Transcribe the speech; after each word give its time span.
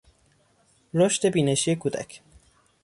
رشد 0.93 1.25
بینشی 1.29 1.75
کودک 1.75 2.21